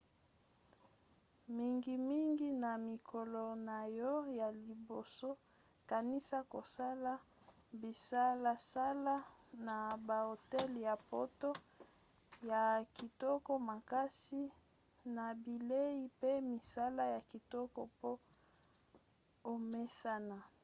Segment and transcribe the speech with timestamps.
[1.55, 5.29] mingimingi na mikolo na yo ya liboso
[5.91, 7.11] kanisa kosala
[7.79, 9.15] bisalasala
[9.67, 9.77] na
[10.07, 11.49] bahotel ya poto
[12.51, 12.63] ya
[12.97, 14.43] kitoko makasi
[15.15, 18.11] na bilei pe misala ya kitoko po
[19.53, 20.37] omesana